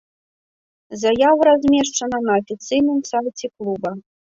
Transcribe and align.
Заява 1.01 1.43
размешчана 1.49 2.19
на 2.27 2.31
афіцыйным 2.41 2.99
сайце 3.15 3.47
клуба. 3.55 3.99